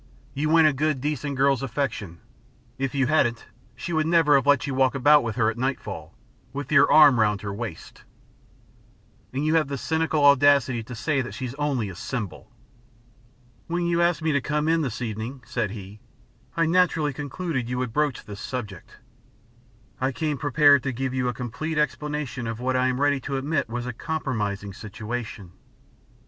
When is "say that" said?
10.95-11.35